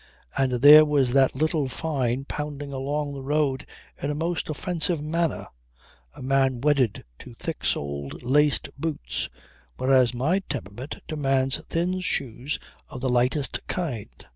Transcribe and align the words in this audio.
And 0.35 0.53
there 0.53 0.83
was 0.83 1.13
that 1.13 1.35
little 1.35 1.67
Fyne 1.67 2.25
pounding 2.25 2.73
along 2.73 3.13
the 3.13 3.21
road 3.21 3.67
in 4.01 4.09
a 4.09 4.15
most 4.15 4.49
offensive 4.49 4.99
manner; 4.99 5.45
a 6.15 6.23
man 6.23 6.59
wedded 6.59 7.03
to 7.19 7.35
thick 7.35 7.63
soled, 7.63 8.23
laced 8.23 8.69
boots; 8.79 9.29
whereas 9.77 10.11
my 10.15 10.39
temperament 10.49 11.01
demands 11.07 11.63
thin 11.65 11.99
shoes 11.99 12.57
of 12.89 12.99
the 13.01 13.09
lightest 13.11 13.59
kind. 13.67 14.25